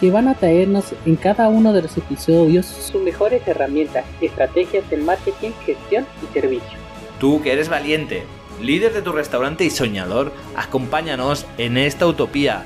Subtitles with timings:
[0.00, 4.98] que van a traernos en cada uno de los episodios sus mejores herramientas, estrategias de
[4.98, 6.78] marketing, gestión y servicio.
[7.18, 8.24] Tú que eres valiente,
[8.62, 12.62] líder de tu restaurante y soñador, acompáñanos en esta utopía.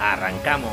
[0.00, 0.70] ¡Arrancamos!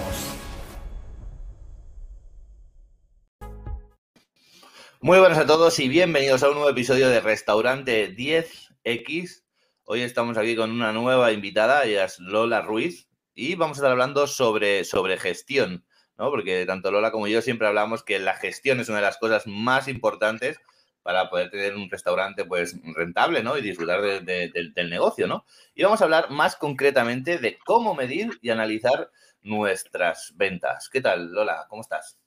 [4.99, 9.43] Muy buenas a todos y bienvenidos a un nuevo episodio de Restaurante 10X.
[9.85, 13.91] Hoy estamos aquí con una nueva invitada, ella es Lola Ruiz, y vamos a estar
[13.91, 15.85] hablando sobre, sobre gestión.
[16.17, 16.29] ¿No?
[16.29, 19.47] Porque tanto Lola como yo siempre hablamos que la gestión es una de las cosas
[19.47, 20.59] más importantes
[21.01, 23.57] para poder tener un restaurante pues rentable, ¿no?
[23.57, 25.45] Y disfrutar del negocio, ¿no?
[25.75, 29.11] Y vamos a hablar más concretamente de cómo medir y analizar
[29.41, 30.89] nuestras ventas.
[30.89, 31.65] ¿Qué tal, Lola?
[31.69, 32.17] ¿Cómo estás?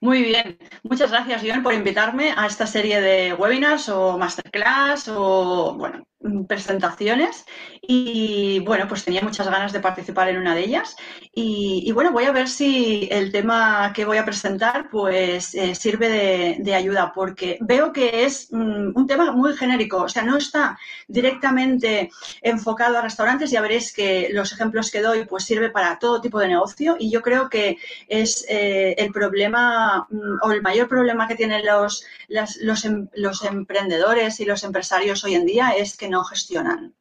[0.00, 5.74] Muy bien, muchas gracias, John, por invitarme a esta serie de webinars o masterclass o,
[5.76, 6.06] bueno,
[6.48, 7.44] presentaciones
[7.80, 10.96] y bueno, pues tenía muchas ganas de participar en una de ellas.
[11.32, 16.56] Y, bueno, voy a ver si el tema que voy a presentar pues eh, sirve
[16.58, 20.76] de, ayuda porque veo que es mm, un tema muy genérico, o sea, no está
[21.06, 22.10] directamente
[22.42, 26.38] enfocado a restaurantes, ya veréis que los ejemplos que doy pues sirve para todo tipo
[26.40, 31.28] de negocio y yo creo que es eh, el problema mm, o el mayor problema
[31.28, 36.07] que tienen los, los, em, los emprendedores y los empresarios hoy en día es que
[36.08, 36.94] no gestionan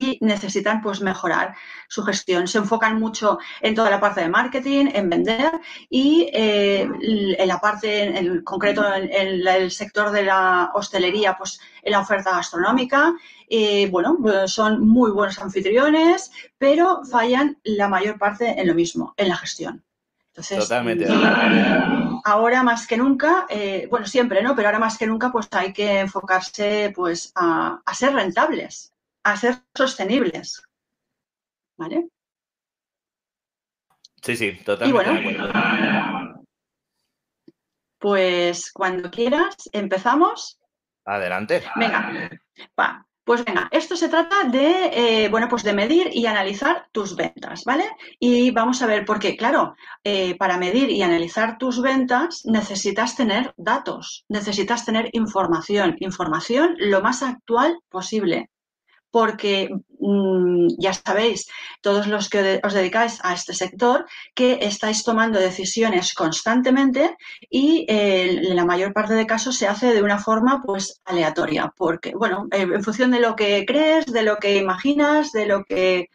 [0.00, 1.54] y necesitan pues mejorar
[1.88, 2.48] su gestión.
[2.48, 5.52] Se enfocan mucho en toda la parte de marketing, en vender
[5.88, 11.92] y eh, en la parte, en, concreto en, el sector de la hostelería, pues en
[11.92, 13.12] la oferta gastronómica.
[13.90, 19.28] bueno, pues, son muy buenos anfitriones, pero fallan la mayor parte en lo mismo, en
[19.28, 19.84] la gestión.
[20.32, 21.06] Totalmente.
[22.24, 24.54] Ahora más que nunca, eh, bueno, siempre, ¿no?
[24.54, 28.92] Pero ahora más que nunca, pues hay que enfocarse, pues, a, ser rentables,
[29.24, 30.62] a ser sostenibles.
[31.76, 32.08] ¿Vale?
[34.22, 35.38] Sí, sí, totalmente.
[37.98, 40.60] pues cuando quieras, empezamos.
[41.04, 41.62] Adelante.
[41.76, 42.30] Venga,
[42.78, 43.06] va.
[43.30, 47.62] Pues venga, esto se trata de, eh, bueno, pues de medir y analizar tus ventas,
[47.64, 47.84] ¿vale?
[48.18, 53.54] Y vamos a ver, porque claro, eh, para medir y analizar tus ventas necesitas tener
[53.56, 58.50] datos, necesitas tener información, información lo más actual posible
[59.10, 61.48] porque mm, ya sabéis,
[61.80, 67.16] todos los que os dedicáis a este sector, que estáis tomando decisiones constantemente
[67.48, 72.14] y eh, la mayor parte de casos se hace de una forma pues aleatoria, porque,
[72.14, 76.10] bueno, eh, en función de lo que crees, de lo que imaginas, de lo que,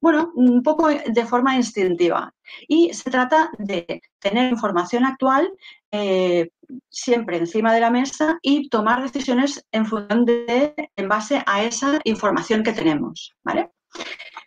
[0.00, 2.34] bueno, un poco de forma instintiva.
[2.68, 5.50] Y se trata de tener información actual
[5.90, 6.50] eh,
[6.88, 12.00] siempre encima de la mesa y tomar decisiones en función de, en base a esa
[12.04, 13.70] información que tenemos, ¿vale?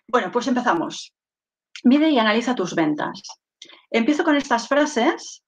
[0.07, 1.13] Bueno, pues empezamos.
[1.83, 3.21] Mide y analiza tus ventas.
[3.89, 5.43] Empiezo con estas frases.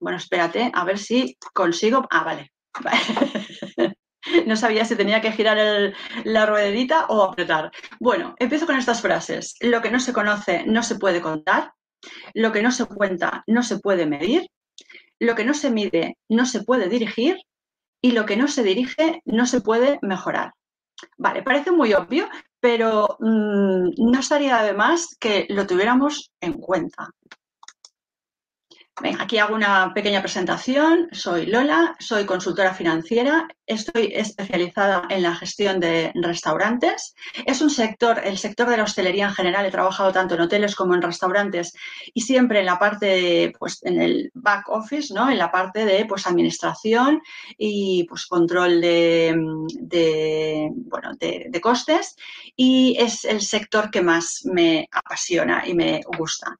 [0.00, 2.06] Bueno, espérate, a ver si consigo.
[2.10, 2.52] Ah, vale.
[4.46, 5.92] No sabía si tenía que girar
[6.24, 7.70] la ruedita o apretar.
[8.00, 9.56] Bueno, empiezo con estas frases.
[9.60, 11.72] Lo que no se conoce no se puede contar.
[12.34, 14.46] Lo que no se cuenta no se puede medir.
[15.18, 17.36] Lo que no se mide no se puede dirigir.
[18.02, 20.52] Y lo que no se dirige no se puede mejorar.
[21.16, 22.28] Vale, parece muy obvio,
[22.60, 27.10] pero mm, no estaría de más que lo tuviéramos en cuenta
[29.18, 31.08] aquí hago una pequeña presentación.
[31.10, 37.14] Soy Lola, soy consultora financiera, estoy especializada en la gestión de restaurantes.
[37.44, 40.76] Es un sector, el sector de la hostelería en general, he trabajado tanto en hoteles
[40.76, 41.72] como en restaurantes
[42.12, 45.28] y siempre en la parte, pues en el back office, ¿no?
[45.30, 47.20] En la parte de, pues, administración
[47.58, 49.34] y, pues, control de,
[50.72, 52.16] bueno, de costes
[52.56, 56.58] y es el sector que más me apasiona y me gusta.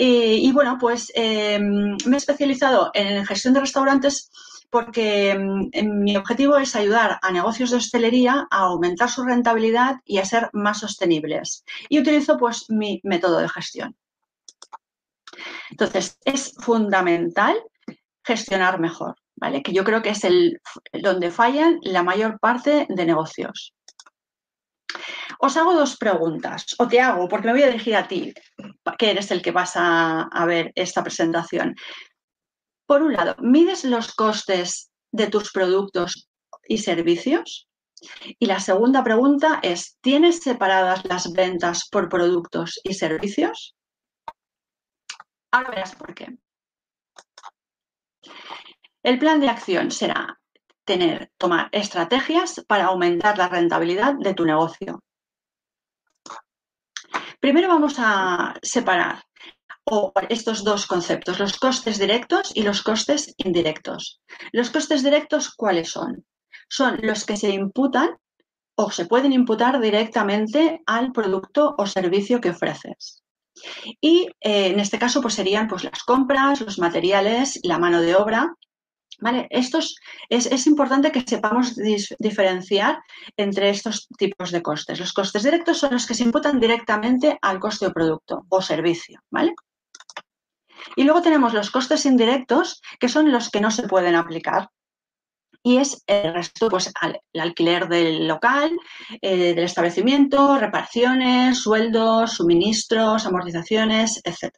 [0.00, 4.30] Eh, y bueno, pues em, me he especializado en gestión de restaurantes
[4.70, 5.70] porque em,
[6.02, 10.50] mi objetivo es ayudar a negocios de hostelería a aumentar su rentabilidad y a ser
[10.52, 11.64] más sostenibles.
[11.88, 13.96] Y utilizo pues mi método de gestión.
[15.70, 17.56] Entonces, es fundamental
[18.24, 19.62] gestionar mejor, ¿vale?
[19.62, 20.20] Que yo creo que es
[21.02, 23.74] donde fallan la mayor parte de negocios.
[25.40, 28.34] Os hago dos preguntas, o te hago, porque me voy a dirigir a ti,
[28.98, 31.76] que eres el que vas a, ver esta presentación.
[32.86, 36.28] Por un lado, ¿mides los costes de tus productos
[36.66, 37.68] y servicios?
[38.38, 43.76] Y la segunda pregunta es, ¿tienes separadas las ventas por productos y servicios?
[45.52, 46.36] Ahora verás por qué.
[49.02, 50.38] El plan de acción será
[50.84, 55.02] tener, tomar estrategias para aumentar la rentabilidad de tu negocio.
[57.40, 59.22] Primero vamos a separar
[60.28, 64.20] estos dos conceptos, los costes directos y los costes indirectos.
[64.52, 66.26] Los costes directos, ¿cuáles son?
[66.68, 68.10] Son los que se imputan
[68.76, 73.22] o se pueden imputar directamente al producto o servicio que ofreces.
[74.00, 78.14] Y eh, en este caso pues serían pues, las compras, los materiales, la mano de
[78.14, 78.54] obra.
[79.20, 79.48] ¿Vale?
[79.50, 79.96] Estos,
[80.28, 81.74] es, importante que sepamos
[82.20, 83.00] diferenciar
[83.36, 85.00] entre estos tipos de costes.
[85.00, 89.20] Los costes directos son los que se imputan directamente al coste o producto o servicio.
[89.28, 89.54] ¿vale?
[90.96, 94.70] Y luego tenemos los costes indirectos, que son los que no se pueden aplicar.
[95.62, 98.78] Y es el resto, pues el alquiler del local,
[99.20, 104.54] eh, del establecimiento, reparaciones, sueldos, suministros, amortizaciones, etc.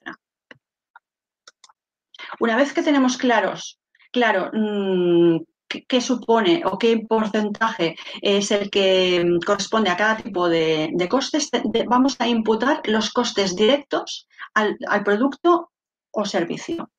[2.38, 3.80] Una vez que tenemos claros,
[4.10, 5.38] claro, mm,
[5.88, 11.50] qué, supone o qué porcentaje es el que mm, corresponde a cada tipo de, costes,
[11.86, 15.70] vamos a imputar los costes directos al, al producto
[16.12, 16.90] o servicio.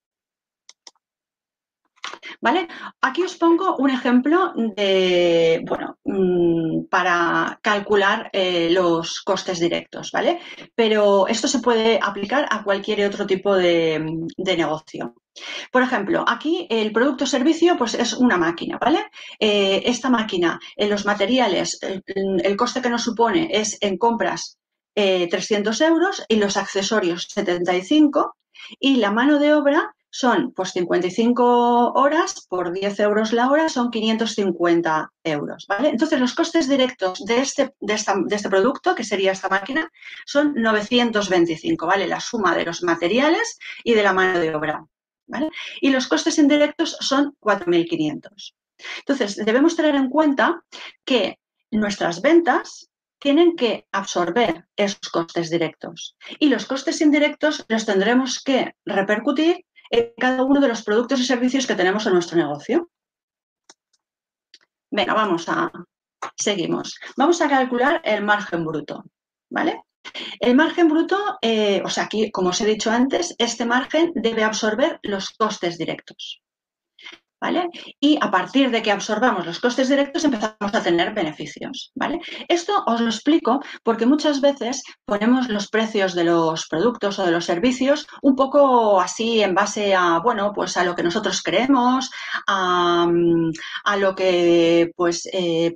[2.42, 2.68] ¿Vale?
[3.02, 10.40] Aquí os pongo un ejemplo de, bueno, mm, para calcular eh, los costes directos, ¿vale?
[10.74, 15.14] Pero esto se puede aplicar a cualquier otro tipo de, negocio.
[15.72, 19.06] Por ejemplo, aquí el producto o servicio pues es una máquina, ¿vale?
[19.40, 24.58] Eh, esta máquina, en los materiales, el, coste que nos supone es en compras
[24.96, 28.36] 300 eh, euros y los accesorios 75
[28.80, 33.90] y la mano de obra son pues 55 horas por 10 euros la hora, son
[33.90, 35.66] 550 euros.
[35.68, 35.90] ¿vale?
[35.90, 39.90] Entonces, los costes directos de este, de, este producto, que sería esta máquina,
[40.26, 42.08] son 925, ¿vale?
[42.08, 44.86] La suma de los materiales y de la mano de obra.
[45.28, 45.50] ¿vale?
[45.80, 48.54] Y los costes indirectos son 4.500.
[49.00, 50.62] Entonces, debemos tener en cuenta
[51.06, 51.40] que
[51.72, 52.92] nuestras ventas
[53.22, 56.18] tienen que absorber esos costes directos.
[56.40, 61.26] Y los costes indirectos los tendremos que repercutir en cada uno de los productos y
[61.26, 62.90] servicios que tenemos en nuestro negocio.
[64.90, 65.72] Venga, vamos a...
[66.36, 67.00] Seguimos.
[67.18, 69.04] Vamos a calcular el margen bruto,
[69.50, 69.84] ¿vale?
[70.40, 74.44] El margen bruto, eh, o sea, aquí, como os he dicho antes, este margen debe
[74.44, 76.42] absorber los costes directos.
[78.00, 82.20] Y a partir de que absorbamos los costes directos empezamos a tener beneficios, ¿vale?
[82.48, 87.32] Esto os lo explico porque muchas veces ponemos los precios de los productos o de
[87.32, 92.12] los servicios un poco así en base a, bueno, pues a lo que nosotros creemos,
[92.48, 93.08] a,
[93.98, 95.76] lo que pues eh,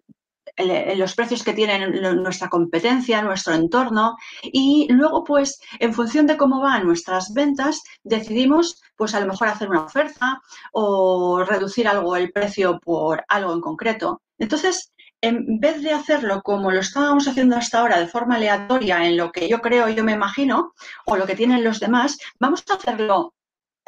[0.57, 6.61] los precios que tienen nuestra competencia, nuestro entorno y luego pues en función de cómo
[6.61, 10.41] van nuestras ventas decidimos pues a lo mejor hacer una oferta
[10.71, 14.21] o reducir algo el precio por algo en concreto.
[14.37, 19.17] Entonces, en vez de hacerlo como lo estábamos haciendo hasta ahora de forma aleatoria en
[19.17, 20.73] lo que yo creo, yo me imagino,
[21.05, 23.33] o lo que tienen los demás, vamos a hacerlo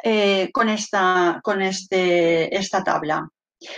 [0.02, 3.28] eh, con, esta, con este, esta tabla.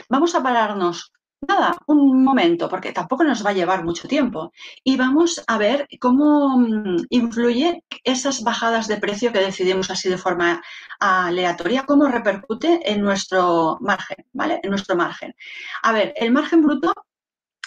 [0.08, 1.12] Vamos a pararnos
[1.46, 4.52] nada, un momento, porque tampoco nos va a llevar mucho tiempo.
[4.84, 10.18] Y vamos a ver cómo mm, influye esas bajadas de precio que decidimos así de
[10.18, 10.62] forma
[11.00, 14.60] aleatoria, cómo repercute en nuestro margen, ¿vale?
[14.62, 15.34] En nuestro margen.
[15.82, 16.92] A ver, el margen bruto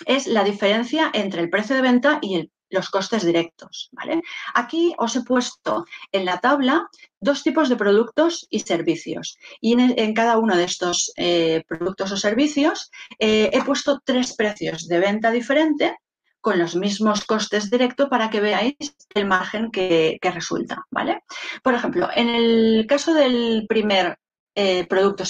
[0.06, 3.90] es la diferencia entre el precio de venta y los costes directos.
[3.92, 4.22] ¿vale?
[4.56, 9.38] Aquí os he puesto en la tabla dos tipos de productos y servicios.
[9.62, 14.88] Y en, cada uno de estos eh, productos o servicios eh, he puesto tres precios
[14.88, 15.98] de venta diferente
[16.42, 18.76] con los mismos costes directos para que veáis
[19.14, 20.86] el margen que, resulta.
[20.92, 21.24] ¿vale?
[21.64, 24.18] Por ejemplo, en el caso del primer
[24.56, 25.26] eh, producto o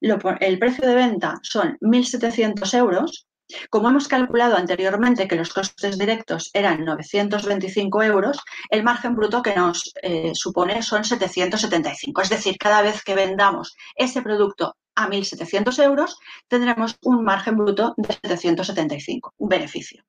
[0.00, 3.26] el precio de venta son 1.700 euros,
[3.70, 8.38] como hemos calculado anteriormente que los costes directos eran 925 euros,
[8.70, 12.22] el margen bruto que nos eh, supone son 775.
[12.22, 17.94] Es decir, cada vez que vendamos ese producto a 1.700 euros, tendremos un margen bruto
[17.96, 20.04] de 775, un beneficio.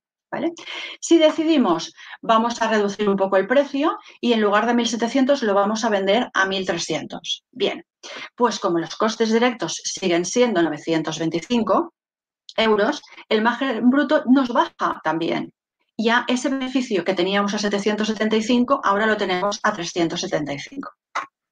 [0.99, 5.53] Si decidimos, vamos a reducir un poco el precio y en lugar de 1.700 lo
[5.53, 7.43] vamos a vender a 1.300.
[7.51, 7.85] Bien,
[8.35, 11.93] pues como los costes directos siguen siendo 925,
[12.57, 15.51] euros, el margen bruto nos baja también.
[15.97, 20.91] Ya ese beneficio que teníamos a 775, ahora lo tenemos a 375.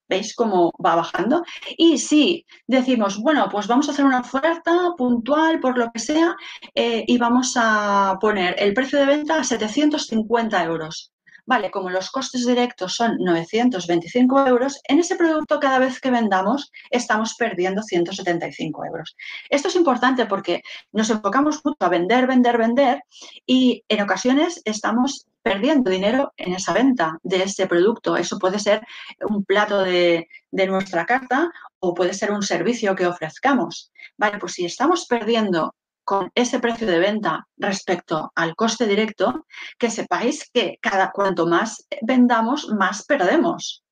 [0.09, 1.43] ¿Veis cómo va bajando?
[1.77, 6.35] Y si decimos, bueno, pues vamos a hacer una oferta puntual por lo que sea
[6.75, 11.12] eh, y vamos a poner el precio de venta a 750 euros.
[11.45, 16.71] Vale, como los costes directos son 925 euros, en ese producto cada vez que vendamos
[16.89, 19.15] estamos perdiendo 175 euros.
[19.49, 20.61] Esto es importante porque
[20.93, 23.03] nos enfocamos mucho a vender, vender, vender
[23.45, 28.15] y en ocasiones estamos perdiendo dinero en esa venta de ese producto.
[28.15, 28.81] Eso puede ser
[29.27, 33.91] un plato de, nuestra carta o puede ser un servicio que ofrezcamos.
[34.17, 39.45] Vale, pues si estamos perdiendo con ese precio de venta respecto al coste directo,
[39.77, 43.83] que sepáis que cada cuanto más vendamos, más perdemos.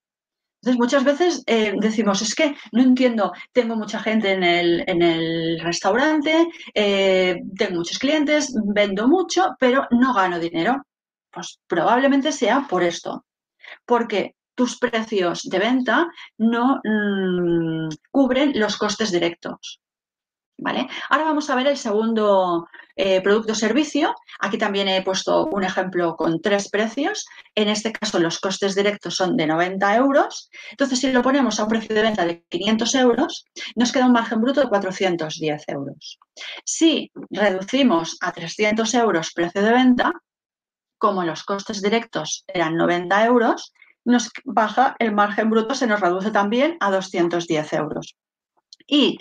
[0.62, 5.02] Entonces, muchas veces eh, decimos, es que no entiendo, tengo mucha gente en el, en
[5.02, 10.84] el restaurante, eh, tengo muchos clientes, vendo mucho, pero no gano dinero.
[11.32, 13.26] Pues probablemente sea por esto,
[13.86, 19.80] porque tus precios de venta no mmm, cubren los costes directos.
[21.10, 24.14] Ahora vamos a ver el segundo eh, producto servicio.
[24.40, 27.26] Aquí también he puesto un ejemplo con tres precios.
[27.56, 30.50] En este caso los costes directos son de 90 euros.
[30.70, 34.14] Entonces, si lo ponemos a un precio de venta de 500 euros, nos queda un
[34.14, 36.20] margen bruto de 410 euros.
[36.64, 40.14] Si reducimos a 300 euros precio de venta,
[40.98, 43.74] como los costes directos eran 90 euros,
[44.06, 48.16] nos baja el margen bruto, se nos reduce también a 210 euros.
[48.88, 49.20] Y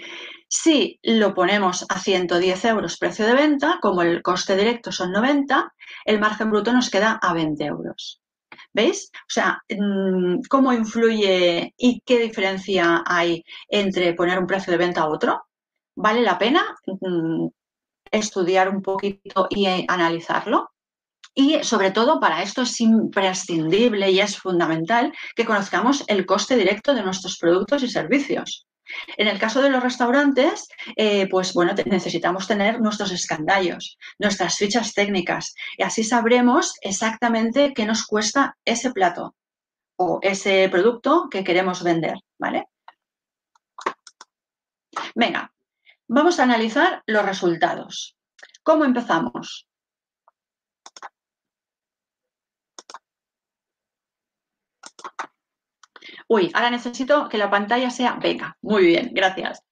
[0.49, 5.73] si lo ponemos a 110 euros precio de venta, como el coste directo son 90,
[6.05, 8.21] el margen bruto nos queda a 20 euros.
[8.73, 9.11] ¿Veis?
[9.15, 15.03] O sea, mm, ¿cómo influye y qué diferencia hay entre poner un precio de venta
[15.03, 15.45] a otro?
[15.97, 17.49] ¿Vale la pena mm,
[18.11, 20.71] estudiar un poquito y analizarlo?
[21.35, 26.93] Y sobre todo para esto es imprescindible y es fundamental que conozcamos el coste directo
[26.93, 28.67] de nuestros productos y servicios.
[29.17, 34.95] En el caso de los restaurantes, eh, pues bueno, necesitamos tener nuestros escandallos, nuestras fichas
[34.95, 39.35] técnicas y así sabremos exactamente qué nos cuesta ese plato
[39.97, 42.69] o ese producto que queremos vender, ¿vale?
[45.15, 45.53] Venga,
[46.09, 48.17] vamos a analizar los resultados.
[48.63, 49.70] ¿Cómo empezamos?
[56.33, 58.57] Uy, ahora necesito que la pantalla sea venga.
[58.63, 59.65] Muy bien, gracias.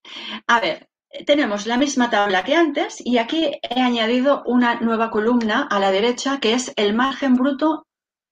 [0.49, 0.88] A ver,
[1.25, 5.93] tenemos la misma tabla que antes y aquí he añadido una nueva columna a la
[5.93, 7.87] derecha que es el margen bruto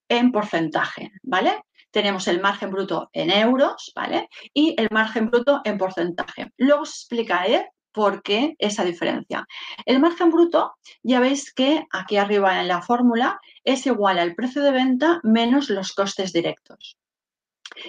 [0.08, 1.62] en porcentaje, ¿vale?
[1.92, 4.28] Tenemos el margen bruto en euros, ¿vale?
[4.52, 6.50] Y el margen bruto en porcentaje.
[6.56, 9.46] Luego os explicaré por qué esa diferencia.
[9.84, 14.64] El margen bruto, ya veis que aquí arriba en la fórmula es igual al precio
[14.64, 16.98] de venta menos los costes directos.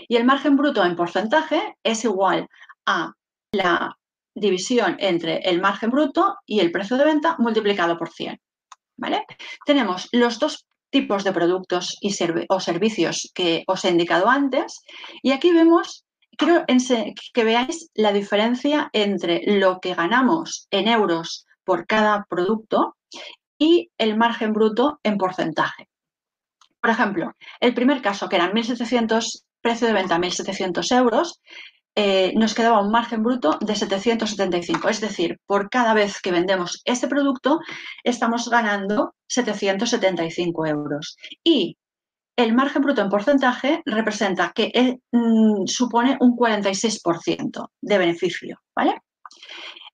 [0.08, 2.48] Y el margen bruto en porcentaje es igual
[2.86, 3.13] a
[3.51, 3.98] la
[4.36, 8.39] división entre el margen bruto y el precio de venta multiplicado por 100.
[8.98, 9.25] ¿vale?
[9.65, 12.15] Tenemos los dos tipos de productos y
[12.50, 14.82] o servicios que os he indicado antes
[15.22, 16.06] y aquí vemos,
[16.38, 16.65] creo
[17.34, 22.96] que veáis la diferencia entre lo que ganamos en euros por cada producto
[23.58, 25.89] y el margen bruto en porcentaje.
[26.79, 31.41] Por ejemplo, el primer caso, que eran 1.700 precio de venta 1.700 euros,
[31.93, 34.88] eh, nos quedaba un margen bruto de 775.
[34.88, 37.59] Es decir, por cada vez que vendemos ese producto,
[38.05, 41.17] estamos ganando 775 euros.
[41.43, 41.77] Y
[42.38, 48.62] el margen bruto en porcentaje representa que eh, mm, supone un 46% de beneficio.
[48.74, 49.01] ¿vale?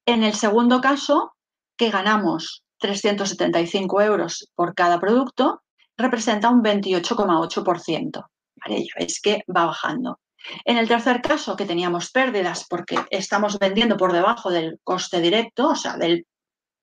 [0.05, 1.33] En el segundo caso,
[1.75, 5.63] que ganamos 375 euros por cada producto,
[5.97, 8.23] representa un 28,8%.
[8.65, 8.87] ¿Vale?
[8.97, 10.19] veis que va bajando.
[10.65, 15.69] En el tercer caso, que teníamos pérdidas porque estamos vendiendo por debajo del coste directo,
[15.69, 16.25] o sea, del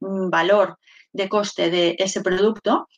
[0.01, 0.79] mm, valor
[1.13, 2.89] de coste de ese producto,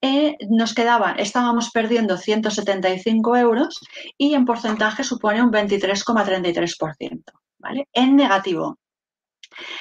[0.00, 3.80] eh, nos quedaban, estábamos perdiendo 175 euros
[4.16, 7.22] y en porcentaje supone un 23,33%,
[7.58, 7.88] ¿vale?
[7.92, 8.78] En negativo.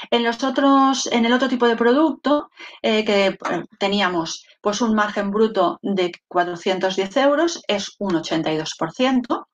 [0.10, 2.50] En los otros, en el otro tipo de producto
[2.82, 3.38] eh, que
[3.78, 9.46] teníamos pues un margen bruto de 410 euros, es un 82%.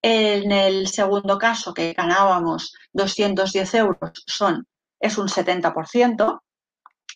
[0.00, 4.66] En el segundo caso, que ganábamos 210 euros, son,
[4.98, 6.40] es un 70%.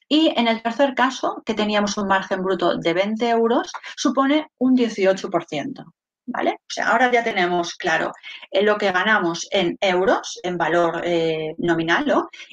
[0.06, 4.76] Y en el tercer caso, que teníamos un margen bruto de 20 euros, supone un
[4.76, 5.82] 18%.
[6.26, 6.58] ¿vale?
[6.84, 8.12] Ahora ya tenemos claro
[8.50, 12.04] eh, lo que ganamos en euros, en valor eh, nominal,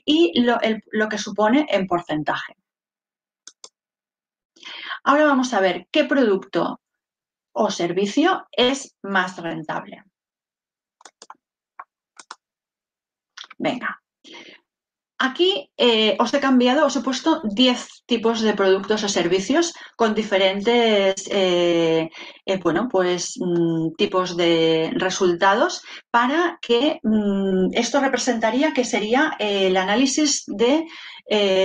[0.05, 0.57] y lo,
[0.91, 2.55] lo que supone en porcentaje.
[5.07, 6.81] Ahora vamos a ver qué producto
[7.53, 10.03] o servicio es más rentable.
[13.57, 14.01] Venga.
[15.19, 20.13] Aquí eh, os he cambiado, os he puesto 10 tipos de productos o servicios con
[20.13, 22.09] diferentes, eh,
[22.45, 29.77] eh, bueno, pues mm, tipos de resultados para que mm, esto representaría que sería el
[29.77, 30.85] análisis de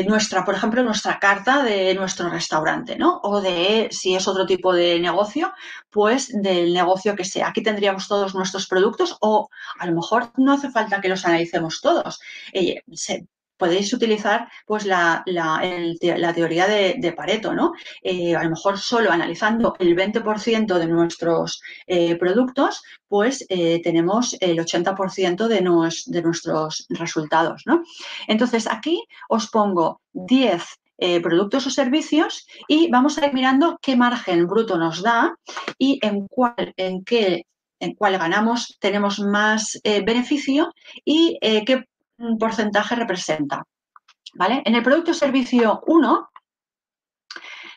[0.09, 3.21] nuestra, por ejemplo, nuestra carta de nuestro restaurante, ¿no?
[3.23, 5.53] O de, si es otro tipo de negocio,
[5.91, 7.49] pues del negocio que sea.
[7.49, 11.81] Aquí tendríamos todos nuestros productos o a lo mejor no hace falta que los analicemos
[11.81, 12.21] todos.
[12.93, 13.27] Se,
[13.63, 15.23] podéis utilizar pues la,
[16.35, 17.75] teoría de, Pareto, ¿no?
[18.03, 24.37] Eh, a lo mejor solo analizando el 20% de nuestros eh, productos, pues eh, tenemos
[24.41, 25.61] el 80% de,
[26.07, 27.85] de, nuestros resultados, ¿no?
[28.27, 30.65] Entonces, aquí os pongo 10
[31.23, 35.35] productos o servicios y vamos a ir mirando qué margen bruto nos da
[35.77, 37.47] y en cuál, en qué
[37.81, 40.73] en cuál ganamos, tenemos más beneficio
[41.05, 41.83] y qué
[42.39, 43.65] porcentaje representa.
[44.35, 44.63] ¿vale?
[44.65, 46.31] En el producto servicio 1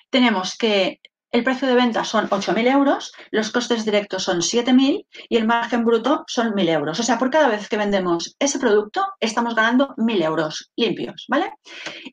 [0.09, 0.99] tenemos que
[1.31, 5.83] el precio de venta son 8.000 euros, los costes directos son 7.000 y el margen
[5.83, 6.97] bruto son 1.000 euros.
[6.97, 11.51] O sea, por cada vez que vendemos ese producto, estamos ganando 1.000 euros limpios, ¿vale?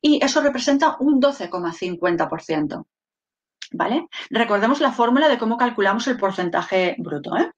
[0.00, 2.84] Y eso representa un 12,50%.
[3.74, 4.08] ¿Vale?
[4.28, 7.36] Recordemos la fórmula de cómo calculamos el porcentaje bruto.
[7.36, 7.52] ¿eh?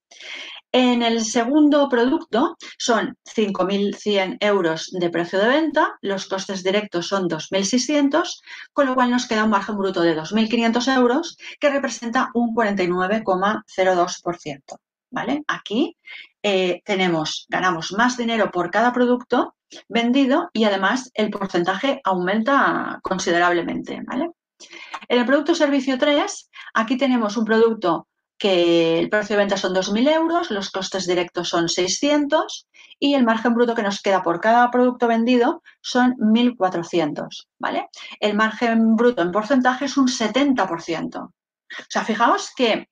[0.76, 7.28] En el segundo producto son 5.100 euros de precio de venta, los costes directos son
[7.28, 8.40] 2.600,
[8.73, 14.62] con lo cual nos queda un margen bruto de 2.500 euros que representa un 49,02%.
[15.11, 15.45] ¿Vale?
[15.47, 15.97] Aquí
[16.43, 19.54] eh, tenemos, ganamos más dinero por cada producto
[19.88, 23.95] vendido y además el porcentaje aumenta considerablemente.
[23.95, 29.75] En el producto servicio 3, aquí tenemos un producto que el precio de venta son
[29.75, 32.67] 2.000 euros, los costes directos son 600
[32.99, 37.88] y el margen bruto que nos queda por cada producto vendido son 1.400, ¿vale?
[38.21, 41.31] El margen bruto en porcentaje es un 70%.
[41.79, 42.88] O sea, fijaos que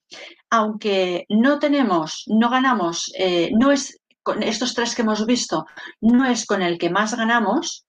[0.50, 5.66] aunque no tenemos, no ganamos, eh, no es con estos tres que hemos visto,
[6.00, 7.86] no es con el que más ganamos,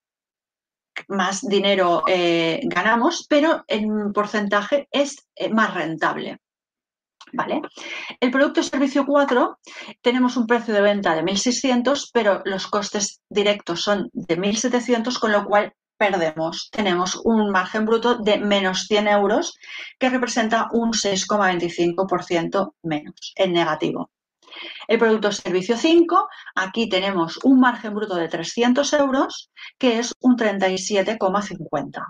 [1.08, 6.40] más dinero eh, ganamos, pero en porcentaje es eh, más rentable.
[7.34, 7.62] ¿Vale?
[8.20, 9.60] El producto servicio 4
[10.02, 15.32] tenemos un precio de venta de 1.600, pero los costes directos son de 1.700, con
[15.32, 16.70] lo cual perdemos.
[16.72, 19.58] Tenemos un margen bruto de menos 100 euros,
[20.00, 24.10] que representa un 6,25% menos en negativo.
[24.88, 30.38] El producto servicio 5, aquí tenemos un margen bruto de 300 euros, que es un
[30.38, 32.06] 37,50.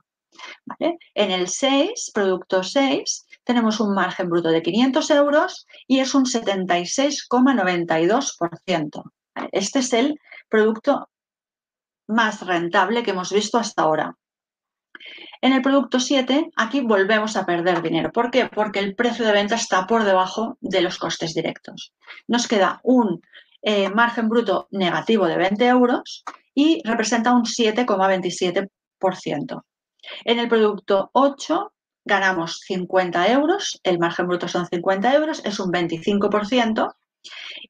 [1.13, 6.25] En el 6, producto 6, tenemos un margen bruto de 500 euros y es un
[6.25, 9.03] 76,92%.
[9.51, 11.10] Este es el producto
[12.08, 14.17] más rentable que hemos visto hasta ahora.
[15.41, 18.12] En el producto 7, aquí volvemos a perder dinero.
[18.12, 18.45] ¿Por qué?
[18.45, 21.93] Porque el precio de venta está por debajo de los costes directos.
[22.27, 23.21] Nos queda un
[23.62, 29.63] eh, margen bruto negativo de 20 euros y representa un 7,27%.
[30.25, 31.72] En el producto 8
[32.05, 36.95] ganamos 50 euros, el margen bruto son 50 euros, es un 25%.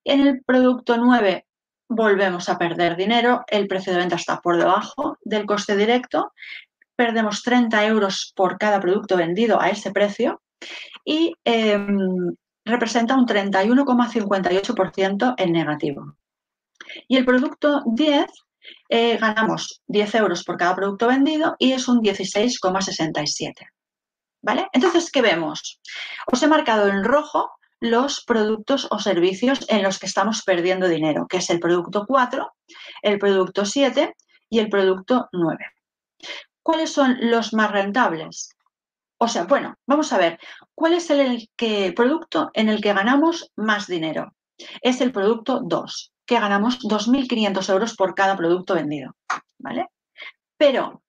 [0.03, 1.45] En el producto 9
[1.87, 6.33] volvemos a perder dinero, el precio de venta está por debajo del coste directo,
[6.95, 10.41] perdemos 30 euros por cada producto vendido a ese precio
[11.05, 16.15] y em, representa un 31,58% en negativo.
[17.07, 18.25] Y el producto 10
[18.89, 23.53] eh, ganamos 10 euros por cada producto vendido y es un 16,67.
[24.43, 24.67] ¿Vale?
[24.73, 25.79] Entonces, ¿qué vemos?
[26.31, 31.27] Os he marcado en rojo los productos o servicios en los que estamos perdiendo dinero,
[31.27, 32.53] que es el producto 4,
[33.01, 34.15] el producto 7
[34.49, 35.65] y el producto 9.
[36.61, 38.55] ¿Cuáles son los más rentables?
[39.17, 40.37] O sea, bueno, vamos a ver,
[40.75, 41.49] ¿cuál es el
[41.95, 44.33] producto en el que ganamos más dinero?
[44.81, 49.15] Es el producto 2 que ganamos 2.500 euros por cada producto vendido.
[49.57, 49.87] ¿Vale?
[50.57, 51.01] Pero,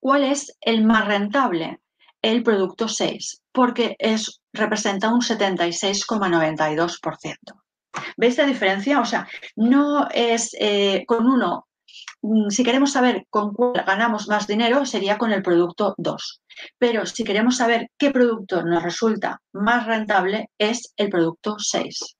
[0.00, 1.80] ¿cuál es el más rentable?
[2.22, 7.36] El producto 6, porque es, representa un 76,92%.
[8.16, 9.00] ¿Veis la diferencia?
[9.00, 11.66] O sea, no es eh, con uno,
[12.22, 16.42] mm, si queremos saber con cuál ganamos más dinero, sería con el producto 2.
[16.78, 22.16] Pero si queremos saber qué producto nos resulta más rentable, es el producto 6.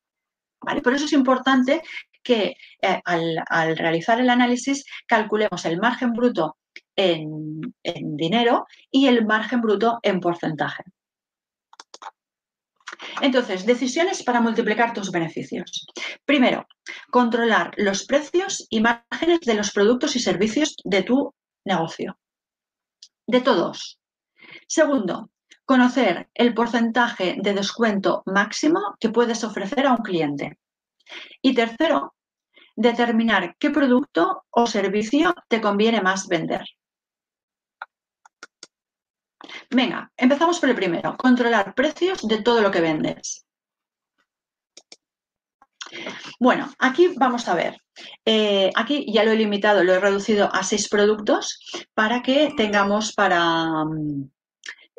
[0.82, 1.82] Por eso es importante
[2.22, 6.56] que eh, al, realizar el análisis calculemos el margen bruto
[6.98, 7.60] en,
[8.16, 10.82] dinero y el margen bruto en porcentaje.
[13.20, 15.86] Entonces, decisiones para multiplicar tus beneficios.
[16.24, 16.66] Primero,
[17.10, 21.34] controlar los precios y márgenes de los productos y servicios de tu
[21.64, 22.18] negocio.
[23.26, 24.00] De todos.
[24.66, 25.30] Segundo,
[25.64, 30.58] conocer el porcentaje de descuento máximo que puedes ofrecer a un cliente.
[31.42, 32.14] Y tercero,
[32.74, 36.64] determinar qué producto o servicio te conviene más vender.
[39.70, 43.46] Venga, empezamos por el primero, controlar precios de todo lo que vendes.
[46.38, 47.80] Bueno, aquí vamos a ver.
[48.24, 51.58] Eh, aquí ya lo he limitado, lo he reducido a seis productos
[51.94, 54.30] para que tengamos para, mm,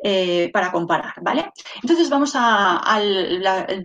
[0.02, 1.50] eh, para comparar, ¿vale?
[1.82, 2.80] Entonces vamos a,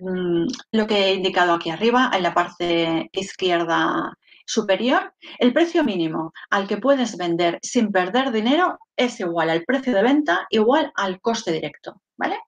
[0.02, 4.14] mm, lo que he indicado aquí arriba, en la parte izquierda
[4.46, 9.94] superior, el precio mínimo al que puedes vender sin perder dinero es igual al precio
[9.94, 12.40] de venta igual al coste directo, ¿vale?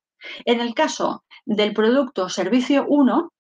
[0.46, 3.34] En el caso del producto servicio 1,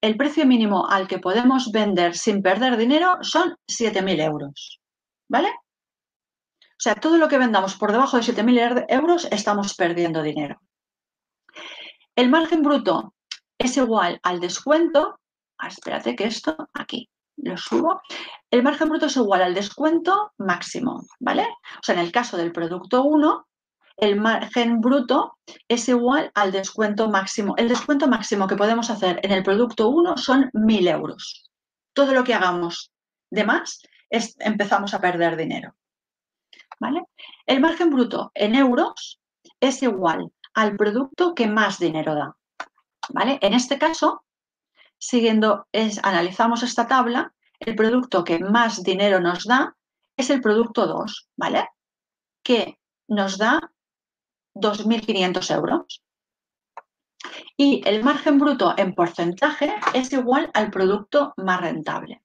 [0.00, 4.80] el precio mínimo al que podemos vender sin perder dinero son 7.000 euros,
[5.28, 5.48] ¿vale?
[5.48, 10.60] O sea, todo lo que vendamos por debajo de 7.000 euros estamos perdiendo dinero.
[12.16, 13.14] El margen bruto
[13.58, 15.20] es igual al descuento.
[15.58, 18.00] Ah, espérate que esto aquí lo subo.
[18.50, 21.42] El margen bruto es igual al descuento máximo, ¿vale?
[21.42, 23.46] O sea, en el caso del producto 1,
[23.96, 27.54] el margen bruto es igual al descuento máximo.
[27.56, 31.50] El descuento máximo que podemos hacer en el producto 1 son 1.000 euros.
[31.92, 32.92] Todo lo que hagamos
[33.30, 35.74] de más es, empezamos a perder dinero.
[36.80, 37.04] ¿Vale?
[37.46, 39.20] El margen bruto en euros
[39.60, 42.36] es igual al producto que más dinero da.
[43.10, 43.38] ¿Vale?
[43.42, 44.23] En este caso,
[45.06, 49.76] siguiendo, es, analizamos esta tabla, el producto que más dinero nos da
[50.16, 51.68] es el producto 2, ¿vale?
[52.42, 53.60] Que nos da
[54.54, 56.02] 2.500 euros.
[57.56, 62.22] Y el margen bruto en porcentaje es igual al producto más rentable.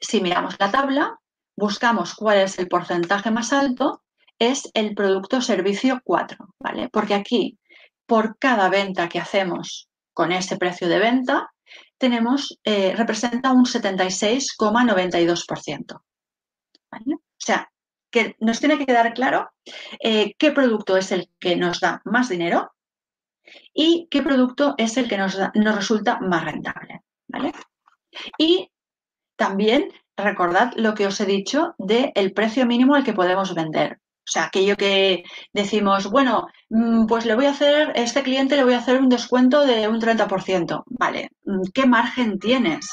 [0.00, 1.20] Si miramos la tabla,
[1.56, 4.02] buscamos cuál es el porcentaje más alto,
[4.38, 6.88] es el producto servicio 4, ¿vale?
[6.88, 7.58] Porque aquí,
[8.06, 11.52] por cada venta que hacemos con ese precio de venta,
[11.98, 16.02] tenemos, eh, representa un 76,92%.
[16.90, 17.14] ¿vale?
[17.14, 17.70] O sea,
[18.10, 19.50] que nos tiene que quedar claro
[20.00, 22.72] eh, qué producto es el que nos da más dinero
[23.72, 27.02] y qué producto es el que nos, nos resulta más rentable.
[27.28, 27.52] ¿vale?
[28.38, 28.70] Y
[29.36, 33.98] también recordad lo que os he dicho del precio mínimo al que podemos vender.
[34.24, 38.64] O sea, aquello que decimos, bueno, mm, pues le voy a hacer, este cliente le
[38.64, 40.84] voy a hacer un descuento de un 30%.
[40.86, 42.88] Vale, mm, ¿qué margen tienes?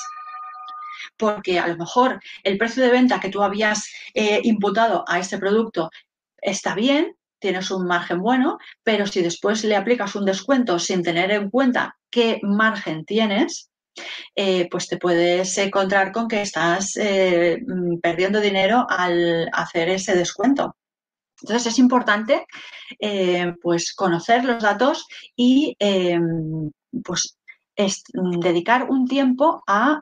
[1.18, 5.38] Porque a lo mejor el precio de venta que tú habías eh, imputado a ese
[5.38, 5.92] producto
[6.42, 11.32] está bien, tienes un margen bueno, pero si después le aplicas un descuento sin tener
[11.32, 13.70] en cuenta qué margen tienes,
[14.36, 20.16] eh, pues te puedes encontrar con que estás eh, mm, perdiendo dinero al hacer ese
[20.16, 20.76] descuento.
[21.42, 22.46] Entonces es importante
[23.00, 26.72] eh, pues conocer los datos y em,
[27.04, 27.38] pues
[28.14, 30.02] dedicar un tiempo a,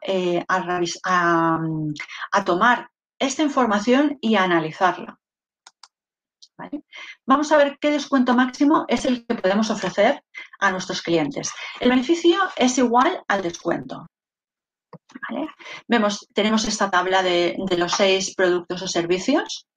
[1.03, 5.19] a, tomar esta información y analizarla.
[7.25, 10.23] Vamos a ver qué descuento máximo es el que podemos ofrecer
[10.59, 11.51] a nuestros clientes.
[11.79, 14.07] El beneficio es igual al descuento.
[15.87, 19.67] Vemos, tenemos esta tabla de, los seis productos o servicios.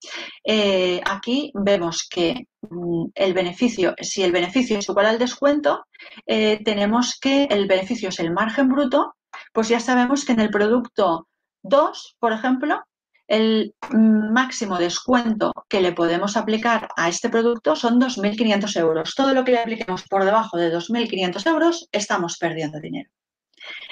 [0.44, 5.86] Eh, aquí vemos que mm, el beneficio, si el beneficio es igual al descuento,
[6.26, 9.14] eh, tenemos que el beneficio es el margen bruto,
[9.52, 11.28] pues ya sabemos que en el producto
[11.62, 12.82] 2, por ejemplo,
[13.28, 19.14] el máximo descuento que le podemos aplicar a este producto son 2.500 euros.
[19.14, 23.08] Todo lo que le apliquemos por debajo de 2.500 euros, estamos perdiendo dinero.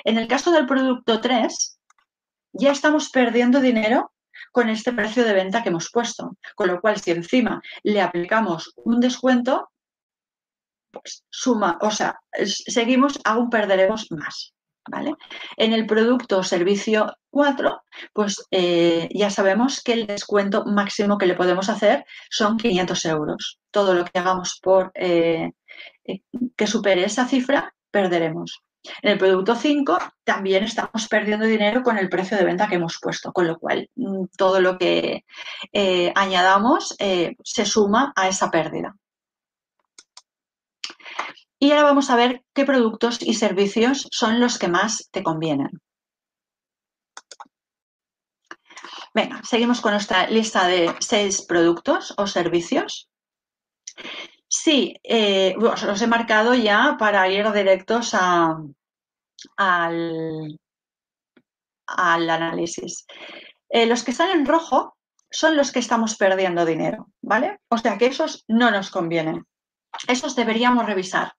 [0.05, 1.81] En el caso del producto 3,
[2.53, 4.13] ya estamos perdiendo dinero
[4.53, 6.37] con este precio de venta que hemos puesto.
[6.55, 9.71] Con lo cual, si encima le aplicamos un descuento,
[10.91, 14.55] pues suma, o sea, seguimos, aún perderemos más.
[15.57, 21.27] En el producto o servicio 4, pues eh, ya sabemos que el descuento máximo que
[21.27, 23.59] le podemos hacer son 500 euros.
[23.71, 25.51] Todo lo que hagamos por eh,
[26.05, 26.21] eh,
[26.57, 28.63] que supere esa cifra, perderemos.
[29.03, 32.99] En el producto 5 también estamos perdiendo dinero con el precio de venta que hemos
[33.01, 35.25] puesto, con lo cual mm, todo lo que
[36.15, 38.97] añadamos se suma a esa pérdida.
[41.61, 45.71] Y ahora vamos a ver qué productos y servicios son los que más te convienen.
[49.13, 53.09] Venga, seguimos con nuestra lista de seis productos o servicios.
[54.49, 58.75] Sí, eh, los he marcado ya para ir directos al,
[61.87, 63.07] al análisis.
[63.69, 64.97] Eh, los que están en rojo
[65.31, 67.61] son los que estamos perdiendo dinero, ¿vale?
[67.69, 69.47] O sea que esos no nos convienen.
[70.07, 71.35] Esos deberíamos revisar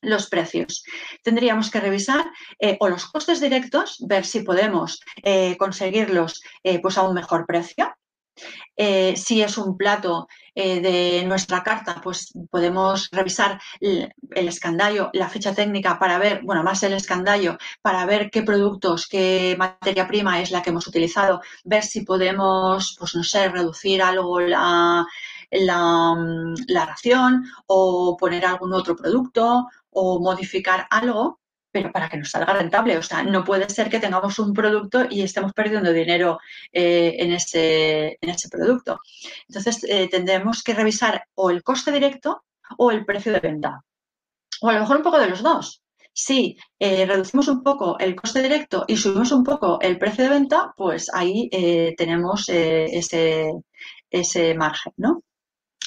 [0.00, 0.84] los precios.
[1.24, 2.24] Tendríamos que revisar
[2.60, 5.00] eh, o los costes directos, ver si podemos
[5.58, 6.42] conseguirlos
[6.80, 7.92] pues a un mejor precio,
[8.76, 15.28] eh, si es un plato eh, de nuestra carta, pues podemos revisar el, escandallo, la
[15.28, 20.40] ficha técnica para ver, bueno, más el escandallo, para ver qué productos, qué materia prima
[20.40, 25.06] es la que hemos utilizado, ver si podemos, pues no sé, reducir algo la,
[25.50, 32.52] la ración o poner algún otro producto o modificar algo pero para que nos salga
[32.52, 32.96] rentable.
[32.98, 36.38] O sea, no puede ser que tengamos un producto y estemos perdiendo dinero
[36.72, 39.00] eh, en, ese, en, ese, producto.
[39.48, 42.44] Entonces, eh, tendremos que revisar o el coste directo
[42.78, 43.82] o el precio de venta.
[44.60, 45.82] O a lo mejor un poco de los dos.
[46.12, 50.30] Si eh, reducimos un poco el coste directo y subimos un poco el precio de
[50.30, 51.48] venta, pues ahí
[51.96, 53.52] tenemos ese,
[54.10, 55.22] ese margen, ¿no?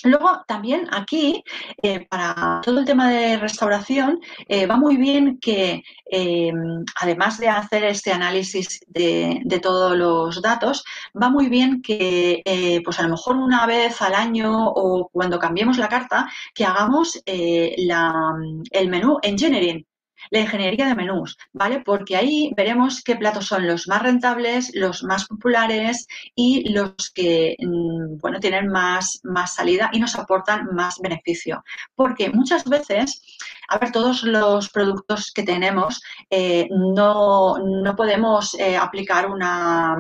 [0.04, 1.44] Luego, también aquí,
[1.82, 6.52] eh, para todo el tema de restauración, eh, va muy bien que, eh,
[7.00, 10.84] además de hacer este análisis de, todos los datos,
[11.22, 12.42] va muy bien que,
[12.84, 17.22] pues a lo mejor una vez al año o cuando cambiemos la carta, que hagamos
[17.26, 19.86] el menú engineering
[20.32, 21.82] la ingeniería de menús, ¿vale?
[21.82, 27.56] Porque ahí veremos qué platos son los más rentables, los más populares y los que,
[27.60, 31.64] mm, bueno, tienen más, más salida y nos aportan más beneficio.
[31.96, 33.22] Porque muchas veces,
[33.70, 39.98] a ver, todos los productos que tenemos eh, no, no, podemos eh, aplicar una,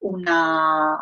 [0.00, 0.98] una,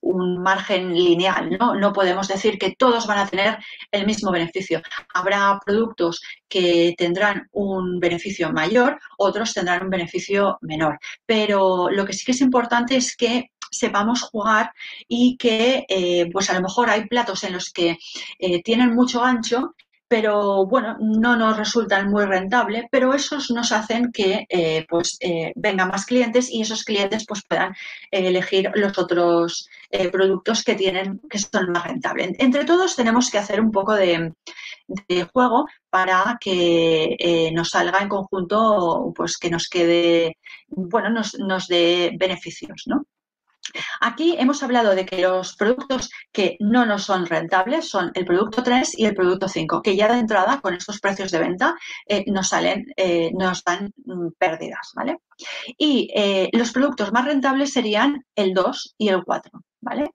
[0.00, 1.74] un margen lineal, ¿no?
[1.74, 3.58] No podemos decir que todos van a tener
[3.90, 4.82] el mismo beneficio.
[5.14, 10.98] Habrá productos que tendrán un beneficio mayor, otros tendrán un beneficio menor.
[11.26, 14.72] Pero lo que sí que es importante es que sepamos jugar
[15.08, 17.98] y que eh, pues a lo mejor hay platos en los que
[18.38, 19.74] eh, tienen mucho ancho
[20.10, 25.52] pero bueno, no nos resultan muy rentable, pero esos nos hacen que eh, pues eh,
[25.54, 27.70] vengan más clientes y esos clientes pues puedan
[28.10, 29.68] eh, elegir los otros
[30.10, 32.32] productos que tienen que son más rentables.
[32.40, 34.32] Entre todos tenemos que hacer un poco de,
[35.32, 42.12] juego para que nos salga en conjunto, pues que nos quede, bueno, nos, nos dé
[42.18, 43.04] beneficios, ¿no?
[44.00, 48.62] Aquí hemos hablado de que los productos que no nos son rentables son el producto
[48.62, 52.24] 3 y el producto 5, que ya de entrada con estos precios de venta eh,
[52.26, 55.18] nos salen, eh, nos dan mm, pérdidas, ¿vale?
[55.78, 60.10] Y eh, los productos más rentables serían el 2 y el 4, ¿vale?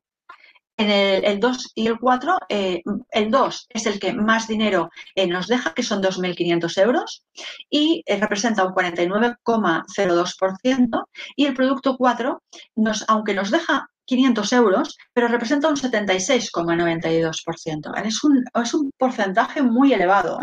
[0.77, 5.25] En el, 2 y el 4, eh, el 2 es el que más dinero eh,
[5.25, 7.23] nos deja, que son 2.500 euros,
[7.69, 11.05] y eh, representa un 49,02%,
[11.38, 12.43] y el producto 4,
[12.75, 18.05] nos, aunque nos deja 500 euros, pero representa un 76,92%.
[18.05, 20.39] Es un, es un porcentaje muy elevado.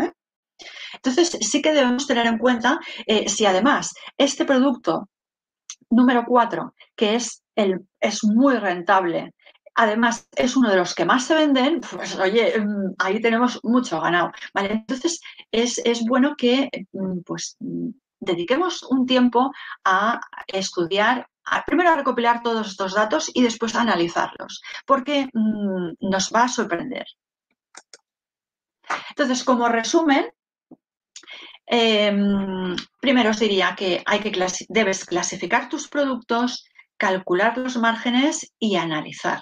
[0.93, 2.79] Entonces, sí que debemos tener en cuenta
[3.27, 5.09] si además este producto
[5.93, 9.33] número 4, que es, el, es muy rentable,
[9.75, 13.99] además es uno de los que más se venden, pues oye, mm, ahí tenemos mucho
[14.01, 14.31] ganado.
[14.53, 14.71] ¿vale?
[14.73, 17.57] Entonces es, bueno que mm, pues
[18.19, 19.51] dediquemos un tiempo
[19.83, 21.27] a estudiar,
[21.65, 26.49] primero a recopilar todos estos datos y después a analizarlos, porque mm, nos va a
[26.49, 27.05] sorprender.
[29.09, 30.31] Entonces, como resumen,
[31.65, 34.31] em, primero os diría que, hay que
[34.69, 36.65] debes clasificar tus productos,
[36.97, 39.41] calcular los márgenes y analizar.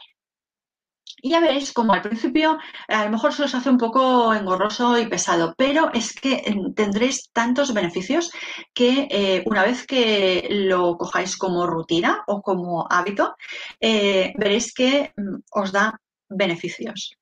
[1.22, 4.98] Y ya veréis como al principio a lo mejor se os hace un poco engorroso
[4.98, 8.32] y pesado, pero es que eh, tendréis tantos beneficios
[8.74, 13.36] que eh, una vez que lo cojáis como rutina o como hábito,
[13.80, 17.16] eh, veréis que mm, os da beneficios.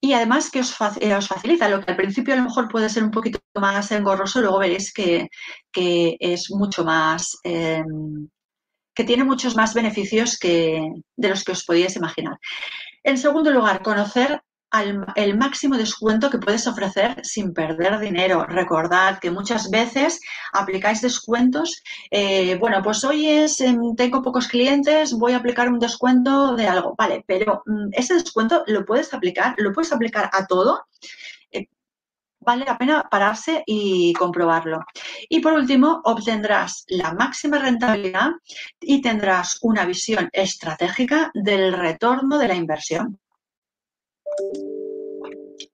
[0.00, 3.04] Y además que os, os, facilita, lo que al principio a lo mejor puede ser
[3.04, 5.28] un poquito más engorroso, luego veréis que,
[5.72, 8.28] es mucho más, em,
[8.94, 10.80] que tiene muchos más beneficios que,
[11.16, 12.38] de los que os podíais imaginar.
[13.04, 14.42] En segundo lugar, conocer
[15.14, 18.44] el máximo descuento que puedes ofrecer sin perder dinero.
[18.44, 20.20] Recordad que muchas veces
[20.52, 21.82] aplicáis descuentos.
[22.10, 26.66] Eh, bueno, pues hoy es, em, tengo pocos clientes, voy a aplicar un descuento de
[26.66, 26.94] algo.
[26.98, 30.86] Vale, pero mm, ese descuento lo puedes aplicar, lo puedes aplicar a todo.
[32.44, 34.80] Vale la pena pararse y comprobarlo.
[35.28, 38.30] Y por último, obtendrás la máxima rentabilidad
[38.80, 43.18] y tendrás una visión estratégica del retorno de la inversión.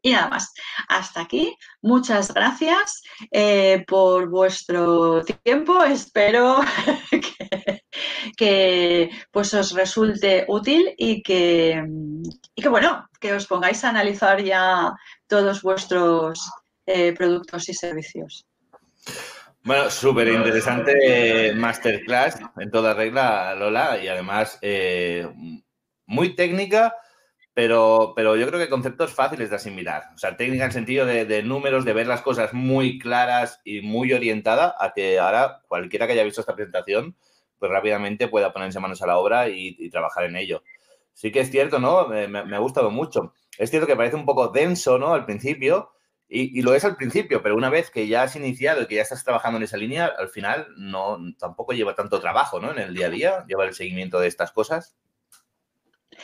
[0.03, 0.53] Y nada más.
[0.89, 1.55] Hasta aquí.
[1.83, 5.83] Muchas gracias eh, por vuestro tiempo.
[5.85, 6.61] Espero
[8.37, 11.85] que, pues os resulte útil y que,
[12.55, 14.93] y que, bueno, que os pongáis a analizar ya
[15.27, 16.51] todos vuestros
[16.93, 18.47] eh, productos y servicios.
[19.63, 25.29] Bueno, súper interesante masterclass en toda regla, Lola, y además eh,
[26.07, 26.95] muy técnica
[27.61, 30.05] pero, pero yo creo que conceptos fáciles de asimilar.
[30.15, 34.13] O sea, técnica en sentido de, números, de ver las cosas muy claras y muy
[34.13, 37.17] orientada a que ahora cualquiera que haya visto esta presentación,
[37.59, 40.63] pues rápidamente pueda ponerse manos a la obra y, trabajar en ello.
[41.13, 42.07] Sí que es cierto, ¿no?
[42.09, 43.35] Me, ha gustado mucho.
[43.59, 45.13] Es cierto que parece un poco denso, ¿no?
[45.13, 45.91] Al principio,
[46.33, 49.03] y, lo es al principio, pero una vez que ya has iniciado y que ya
[49.03, 52.71] estás trabajando en esa línea, al final no tampoco lleva tanto trabajo, ¿no?
[52.71, 54.97] En el día a día, llevar el seguimiento de estas cosas.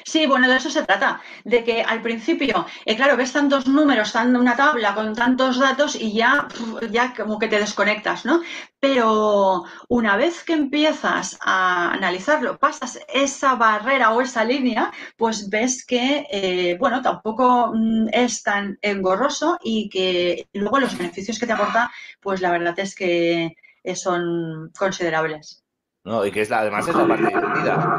[0.04, 4.12] Sí, bueno, de eso se trata, de que al principio, eh, claro, ves tantos números,
[4.12, 6.48] tan una tabla con tantos datos y ya,
[6.90, 8.40] ya como que te desconectas, ¿no?
[8.80, 15.84] Pero una vez que empiezas a analizarlo, pasas esa barrera o esa línea, pues ves
[15.84, 21.52] que, eh, bueno, tampoco mm, es tan engorroso y que luego los beneficios que te
[21.52, 25.65] aporta, pues la verdad es que eh, son considerables.
[26.06, 26.24] ¿No?
[26.24, 27.98] Y que es la, además es la parte divertida.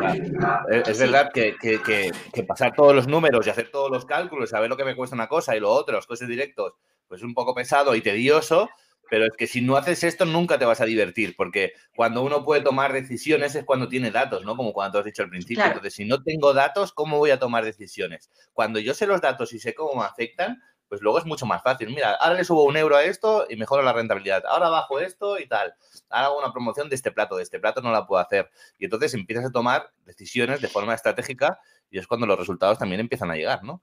[0.87, 4.77] es, verdad que, que, pasar todos los números y hacer todos los cálculos, saber lo
[4.77, 6.73] que me cuesta una cosa y lo otro, los costes directos,
[7.07, 8.69] pues es un poco pesado y tedioso,
[9.09, 12.45] pero es que si no haces esto nunca te vas a divertir, porque cuando uno
[12.45, 14.55] puede tomar decisiones es cuando tiene datos, ¿no?
[14.55, 15.65] Como cuando tú has dicho al principio.
[15.65, 18.31] Entonces, si no tengo datos, ¿cómo voy a tomar decisiones?
[18.53, 21.61] Cuando yo sé los datos y sé cómo me afectan, pues luego es mucho más
[21.61, 21.89] fácil.
[21.89, 24.43] Mira, ahora le subo un euro a esto y mejoro la rentabilidad.
[24.47, 25.73] Ahora bajo esto y tal.
[26.09, 28.49] Ahora hago una promoción de este plato, de este plato no la puedo hacer.
[28.77, 33.01] Y entonces empiezas a tomar decisiones de forma estratégica y es cuando los resultados también
[33.01, 33.81] empiezan a llegar, ¿no?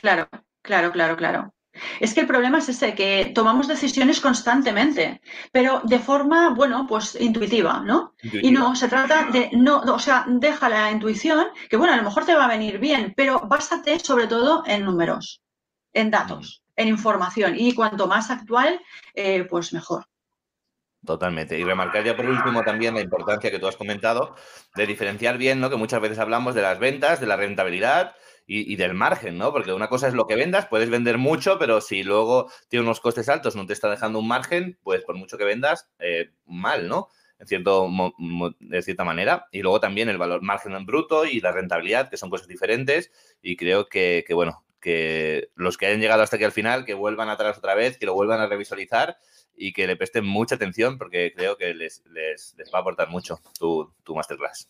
[0.00, 0.28] Claro,
[0.62, 1.54] claro, claro, claro.
[2.00, 5.20] Es que el problema es ese, que tomamos decisiones constantemente,
[5.52, 8.14] pero de forma, bueno, pues intuitiva, ¿no?
[8.22, 12.02] Y no, se trata de, no, o sea, deja la intuición, que bueno, a lo
[12.02, 15.40] mejor te va a venir bien, pero básate sobre todo en números
[15.92, 16.80] en datos, mm.
[16.80, 17.54] en información.
[17.56, 18.80] Y cuanto más actual,
[19.14, 20.06] eh, pues mejor.
[21.04, 21.58] Totalmente.
[21.58, 24.34] Y remarcar ya por último también la importancia que tú has comentado
[24.74, 25.70] de diferenciar bien, ¿no?
[25.70, 28.14] Que muchas veces hablamos de las ventas, de la rentabilidad
[28.50, 29.52] y, del margen, ¿no?
[29.52, 33.00] Porque una cosa es lo que vendas, puedes vender mucho, pero si luego tiene unos
[33.00, 36.88] costes altos, no te está dejando un margen, pues por mucho que vendas, eh, mal,
[36.88, 37.08] ¿no?
[37.38, 37.88] En cierto,
[38.58, 39.46] de cierta manera.
[39.52, 43.12] Y luego también el valor margen en bruto y la rentabilidad, que son cosas diferentes.
[43.42, 46.94] Y creo que, que bueno, que los que hayan llegado hasta aquí al final, que
[46.94, 49.18] vuelvan atrás otra vez, que lo vuelvan a revisualizar
[49.56, 52.02] y que le presten mucha atención porque creo que les,
[52.74, 54.68] va a aportar mucho tu, tu masterclass.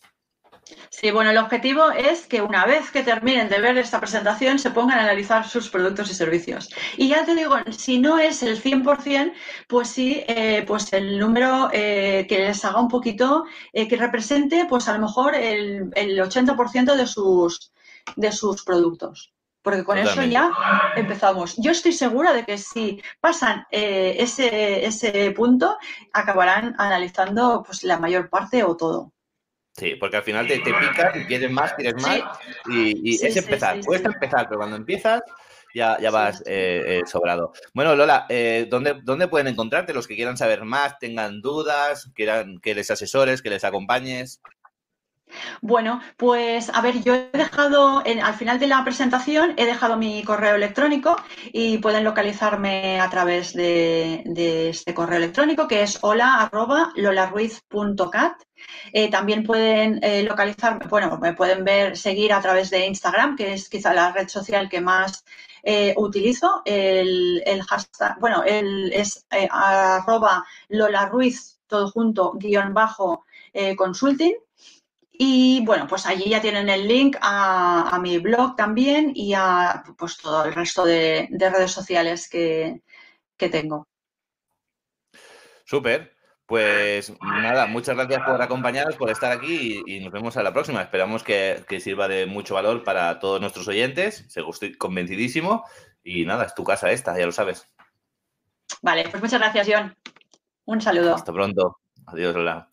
[0.91, 4.71] Sí, bueno, el objetivo es que una vez que terminen de ver esta presentación se
[4.71, 6.69] pongan a analizar sus productos y servicios.
[6.97, 9.33] Y ya te digo, si no es el 100%,
[9.67, 14.67] pues sí, eh, pues el número eh, que les haga un poquito, eh, que represente
[14.69, 17.73] pues a lo mejor el, el 80% de sus,
[18.17, 20.51] de sus productos porque con eso ya
[20.97, 21.57] empezamos.
[21.57, 25.77] Yo estoy segura de que si pasan eh, ese, ese punto,
[26.13, 29.13] acabarán analizando pues la mayor parte o todo.
[29.77, 32.21] Sí, porque al final te, te picas y quieres más, quieres más,
[32.67, 33.79] y, es empezar.
[33.85, 35.23] Puedes empezar, pero cuando empiezas
[35.75, 37.53] ya, ya vas eh, eh, sobrado.
[37.75, 38.27] Bueno, Lola,
[38.69, 43.41] ¿dónde, ¿dónde pueden encontrarte los que quieran saber más, tengan dudas, quieran que les asesores,
[43.41, 44.41] que les acompañes?
[45.61, 50.23] Bueno, pues a ver, yo he dejado, al final de la presentación, he dejado mi
[50.23, 51.17] correo electrónico
[51.53, 54.23] y pueden localizarme a través de,
[54.71, 56.49] este correo electrónico que es hola
[58.93, 63.53] eh, también pueden eh, localizarme, bueno, me pueden ver, seguir a través de Instagram, que
[63.53, 65.25] es quizá la red social que más
[65.63, 66.63] eh, utilizo.
[66.65, 71.11] El, hashtag, bueno, el, es arroba Lola
[71.67, 73.25] todo junto, guion bajo,
[73.77, 74.35] consulting.
[75.21, 80.17] Y bueno, pues allí ya tienen el link a, mi blog también y a pues
[80.17, 82.83] todo el resto de, redes sociales que,
[83.37, 83.89] tengo.
[85.65, 86.17] Súper.
[86.47, 90.83] Pues nada, muchas gracias por acompañarnos, por estar aquí y, nos vemos a la próxima.
[90.83, 94.25] Esperamos que, sirva de mucho valor para todos nuestros oyentes.
[94.35, 95.65] Estoy convencidísimo.
[96.05, 97.69] Y nada, es tu casa esta, ya lo sabes.
[98.83, 99.97] Vale, pues muchas gracias, John.
[100.65, 101.17] Un saludo.
[101.17, 101.81] Hasta pronto.
[102.07, 102.68] Adiós, Lola.